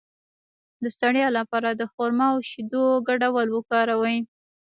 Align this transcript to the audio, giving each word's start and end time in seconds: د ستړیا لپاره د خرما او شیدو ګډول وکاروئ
د 0.83 0.85
ستړیا 0.95 1.27
لپاره 1.37 1.69
د 1.73 1.81
خرما 1.93 2.27
او 2.33 2.39
شیدو 2.49 2.85
ګډول 3.07 3.47
وکاروئ 3.53 4.17